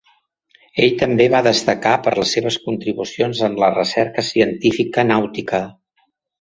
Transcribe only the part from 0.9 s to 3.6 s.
també va destacar per les seves contribucions